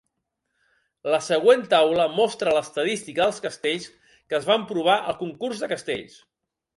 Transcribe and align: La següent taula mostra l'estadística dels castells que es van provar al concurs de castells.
La 1.15 1.17
següent 1.25 1.59
taula 1.73 2.07
mostra 2.19 2.55
l'estadística 2.57 3.23
dels 3.27 3.41
castells 3.43 3.85
que 4.13 4.39
es 4.39 4.49
van 4.53 4.65
provar 4.73 4.97
al 5.13 5.19
concurs 5.21 5.63
de 5.65 5.71
castells. 5.75 6.17